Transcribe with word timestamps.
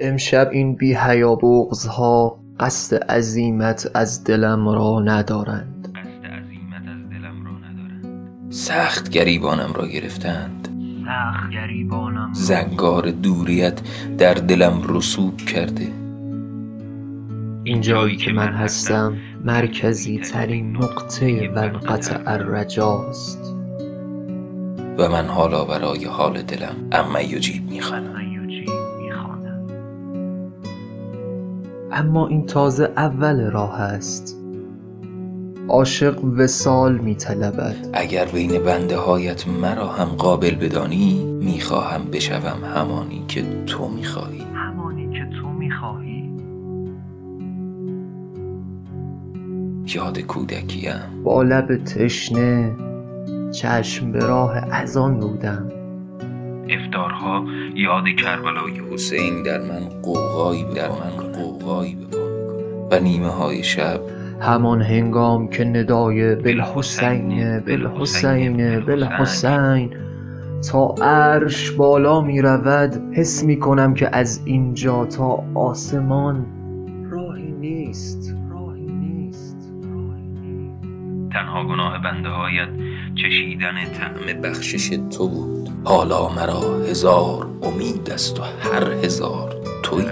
امشب 0.00 0.48
این 0.52 0.74
بی 0.74 0.94
حیا 0.94 1.34
بغضها 1.34 2.38
قصد 2.60 3.04
عزیمت 3.04 3.90
از 3.94 4.24
دلم 4.24 4.68
را 4.68 5.00
ندارند. 5.00 5.88
سخت 8.50 9.08
گریبانم 9.08 9.72
را 9.74 9.86
گرفتند. 9.86 10.68
سخت 11.06 11.50
گریبانم 11.50 12.32
زنگار 12.32 13.10
دوریت 13.10 13.80
در 14.18 14.34
دلم 14.34 14.82
رسوب 14.88 15.36
کرده. 15.36 15.88
این 17.64 17.80
جایی 17.80 18.16
که 18.16 18.32
من 18.32 18.52
هستم 18.52 19.16
مرکزی 19.44 20.18
ترین 20.18 20.76
نقطه 20.76 21.48
ونقطع 21.48 22.20
الرجاست. 22.26 23.54
و 24.98 25.08
من 25.08 25.26
حالا 25.26 25.64
برای 25.64 26.04
حال 26.04 26.42
دلم 26.42 26.76
اما 26.92 27.20
یجیب 27.20 27.70
می‌خوانم. 27.70 28.25
اما 31.96 32.26
این 32.26 32.46
تازه 32.46 32.92
اول 32.96 33.50
راه 33.50 33.80
است. 33.80 34.36
عاشق 35.68 36.24
وصال 36.24 36.98
می 36.98 37.14
طلبد 37.14 37.76
اگر 37.92 38.24
بین 38.24 38.62
بنده 38.62 38.96
هایت 38.96 39.48
مرا 39.48 39.86
هم 39.86 40.04
قابل 40.04 40.54
بدانی 40.54 41.24
می‌خواهم 41.24 42.04
بشوم 42.12 42.64
همانی 42.64 43.24
که 43.28 43.44
تو 43.66 43.88
می‌خواهی. 43.88 44.42
همانی 44.54 45.10
که 45.12 45.28
تو 45.40 45.48
می‌خواهی. 45.48 46.30
یاد 49.94 50.18
کودکیم 50.18 51.22
با 51.24 51.42
لب 51.42 51.84
تشنه 51.84 52.76
چشم 53.52 54.12
به 54.12 54.18
راه 54.18 54.56
اذان 54.56 55.20
بودم. 55.20 55.68
افتارها 56.68 57.44
یاد 57.74 58.04
کربلای 58.08 58.80
حسین 58.92 59.42
در 59.42 59.58
من 59.58 59.88
قوقایی 60.02 60.64
در 60.74 60.88
من 60.88 61.32
قوقایی 61.32 61.94
به 61.94 62.00
می‌کند. 62.00 62.92
و 62.92 63.00
نیمه 63.00 63.28
های 63.28 63.62
شب 63.62 64.00
همان 64.40 64.82
هنگام 64.82 65.48
که 65.48 65.64
ندای 65.64 66.34
بالحسین 66.34 67.60
بالحسین 67.60 68.80
بالحسین 68.80 69.90
تا 70.70 70.94
عرش 71.02 71.70
بالا 71.70 72.20
می 72.20 72.40
رود 72.40 73.14
حس 73.14 73.44
می 73.44 73.58
کنم 73.58 73.94
که 73.94 74.16
از 74.16 74.42
اینجا 74.44 75.04
تا 75.04 75.44
آسمان 75.54 76.46
راهی 77.10 77.52
نیست 77.52 78.36
راهی 78.50 78.86
نیست 78.86 79.74
راهی 79.82 80.28
نیست. 80.28 80.82
تنها 81.32 81.64
گناه 81.64 82.02
بنده 82.02 82.28
هایت 82.28 82.68
چشیدن 83.14 83.74
طعم 83.74 84.40
بخشش 84.40 84.88
تو 84.88 85.28
بود. 85.28 85.65
حالا 85.88 86.28
مرا 86.28 86.78
هزار 86.90 87.46
امید 87.62 88.10
است 88.10 88.40
و 88.40 88.42
هر 88.42 88.92
هزار 89.04 89.54
توی. 89.82 90.04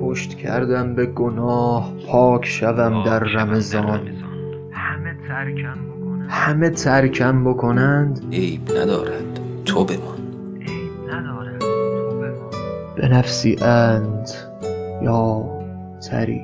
پشت 0.00 0.34
کردم 0.34 0.94
به 0.94 1.06
گناه 1.06 1.92
پاک 2.06 2.44
شوم 2.44 3.04
در 3.04 3.18
رمضان. 3.18 4.00
همه 4.72 5.16
ترکم 5.28 5.78
بکنند. 5.88 6.30
همه 6.30 6.70
ترکم 6.70 7.44
بکنند. 7.44 8.28
عیب 8.32 8.70
ندارد 8.76 9.40
تو 9.64 9.84
بمان. 9.84 10.20
به 12.96 13.08
نفسی 13.08 13.56
انت 13.62 14.48
یا 15.02 15.44
تری 16.10 16.40